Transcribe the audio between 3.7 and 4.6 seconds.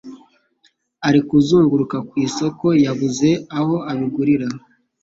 abigurira